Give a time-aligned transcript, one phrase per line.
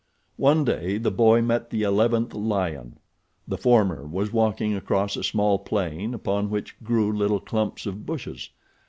[0.37, 2.97] One day the boy met the eleventh lion.
[3.47, 8.49] The former was walking across a small plain upon which grew little clumps of bushes.